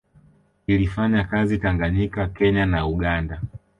[0.67, 3.41] Ilifanya kazi Tanganyika Kenya na Uganda